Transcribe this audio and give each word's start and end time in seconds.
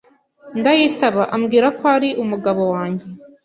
ndayitaba 0.59 1.23
ambwira 1.35 1.67
ko 1.79 1.83
ari 1.95 2.09
umugabo 2.23 2.61
wange 2.73 3.05